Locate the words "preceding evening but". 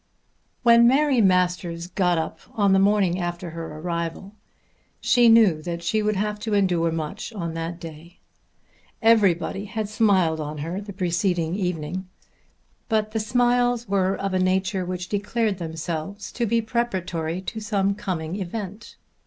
10.91-13.11